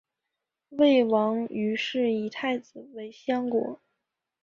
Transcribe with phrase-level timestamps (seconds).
[0.69, 3.79] 魏王于是以太子为相国。